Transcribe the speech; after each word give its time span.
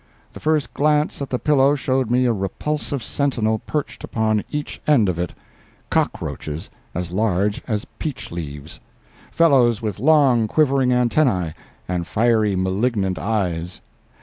The 0.33 0.39
first 0.39 0.73
glance 0.73 1.21
at 1.21 1.29
the 1.29 1.37
pillow 1.37 1.75
showed 1.75 2.09
me 2.09 2.25
a 2.25 2.33
repulsive 2.33 3.03
sentinel 3.03 3.59
perched 3.59 4.03
upon 4.03 4.43
each 4.49 4.81
end 4.87 5.07
of 5.07 5.19
it—cockroaches 5.19 6.71
as 6.95 7.11
large 7.11 7.61
as 7.67 7.85
peach 7.99 8.31
leaves—fellows 8.31 9.79
with 9.83 9.99
long, 9.99 10.47
quivering 10.47 10.91
antennae 10.91 11.53
and 11.87 12.07
fiery, 12.07 12.55
malignant 12.55 13.19
eyes. 13.19 13.79